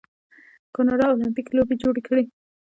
کاناډا 0.75 1.05
المپیک 1.11 1.47
لوبې 1.55 1.75
جوړې 1.81 2.01
کړي. 2.07 2.23